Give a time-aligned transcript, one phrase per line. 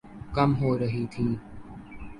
[0.35, 1.27] کم ہو رہی تھِی